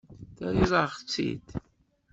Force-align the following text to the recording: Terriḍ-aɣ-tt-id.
Terriḍ-aɣ-tt-id. 0.37 1.47